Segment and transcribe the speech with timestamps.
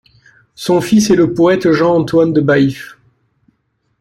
[0.55, 2.97] Son fils est le poète Jean-Antoine de Baïf.